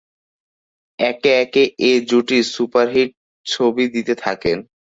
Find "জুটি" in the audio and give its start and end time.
2.09-2.37